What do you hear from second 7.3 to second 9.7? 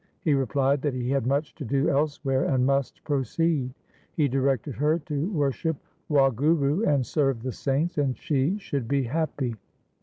the saints, and she should be happy.